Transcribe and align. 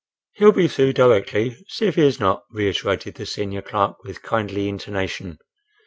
"He'll 0.33 0.51
be 0.51 0.67
through 0.67 0.93
directly, 0.93 1.63
see 1.67 1.85
if 1.85 1.93
he 1.93 2.01
is 2.01 2.19
not," 2.19 2.41
reiterated 2.49 3.13
the 3.13 3.27
senior 3.27 3.61
clerk 3.61 4.03
with 4.03 4.23
kindly 4.23 4.67
intonation. 4.67 5.37